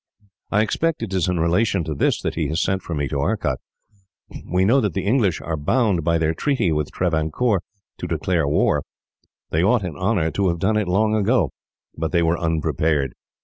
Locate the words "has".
2.47-2.59